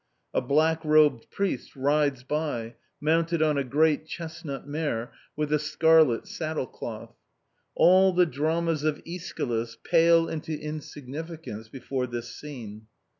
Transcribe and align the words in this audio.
A 0.33 0.41
black 0.41 0.83
robed 0.83 1.29
priest 1.29 1.75
rides 1.75 2.23
by, 2.23 2.73
mounted 2.99 3.43
on 3.43 3.59
a 3.59 3.63
great 3.63 4.07
chestnut 4.07 4.67
mare, 4.67 5.13
with 5.35 5.53
a 5.53 5.59
scarlet 5.59 6.27
saddle 6.27 6.65
cloth. 6.65 7.13
All 7.75 8.11
the 8.11 8.25
dramas 8.25 8.83
of 8.83 9.03
Æschylus 9.03 9.77
pale 9.83 10.27
into 10.27 10.59
insignificance 10.59 11.69
before 11.69 12.07
this 12.07 12.35
scene.... 12.35 12.87